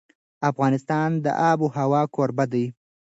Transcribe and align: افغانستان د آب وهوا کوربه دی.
افغانستان 0.49 1.09
د 1.23 1.27
آب 1.49 1.59
وهوا 1.63 2.01
کوربه 2.15 2.45
دی. 2.53 2.65